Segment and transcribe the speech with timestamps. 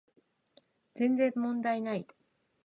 [0.95, 2.07] 全然問題ない